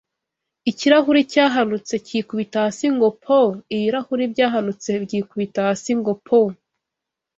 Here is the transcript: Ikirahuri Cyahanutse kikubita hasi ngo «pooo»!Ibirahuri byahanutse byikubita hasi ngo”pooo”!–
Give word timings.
Ikirahuri 0.69 1.21
Cyahanutse 1.31 1.93
kikubita 2.05 2.57
hasi 2.65 2.85
ngo 2.95 3.07
«pooo»!Ibirahuri 3.23 4.23
byahanutse 4.33 4.89
byikubita 5.03 5.59
hasi 5.69 5.91
ngo”pooo”!– 5.99 6.49